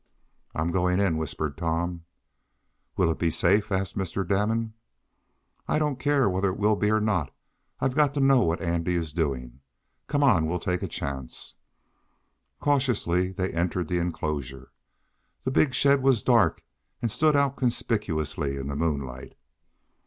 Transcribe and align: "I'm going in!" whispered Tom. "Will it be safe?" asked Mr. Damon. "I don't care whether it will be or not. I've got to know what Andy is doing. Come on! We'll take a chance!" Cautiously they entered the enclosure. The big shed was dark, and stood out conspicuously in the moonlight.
"I'm 0.55 0.71
going 0.71 0.99
in!" 0.99 1.17
whispered 1.17 1.59
Tom. 1.59 2.05
"Will 2.97 3.11
it 3.11 3.19
be 3.19 3.29
safe?" 3.29 3.71
asked 3.71 3.95
Mr. 3.95 4.27
Damon. 4.27 4.73
"I 5.67 5.77
don't 5.77 5.99
care 5.99 6.27
whether 6.27 6.49
it 6.49 6.57
will 6.57 6.75
be 6.75 6.89
or 6.89 6.99
not. 6.99 7.31
I've 7.79 7.93
got 7.93 8.15
to 8.15 8.19
know 8.19 8.41
what 8.41 8.61
Andy 8.63 8.95
is 8.95 9.13
doing. 9.13 9.59
Come 10.07 10.23
on! 10.23 10.47
We'll 10.47 10.57
take 10.57 10.81
a 10.81 10.87
chance!" 10.87 11.55
Cautiously 12.59 13.31
they 13.31 13.51
entered 13.53 13.89
the 13.89 13.99
enclosure. 13.99 14.71
The 15.43 15.51
big 15.51 15.71
shed 15.75 16.01
was 16.01 16.23
dark, 16.23 16.63
and 16.99 17.11
stood 17.11 17.35
out 17.35 17.55
conspicuously 17.55 18.55
in 18.57 18.69
the 18.69 18.75
moonlight. 18.75 19.35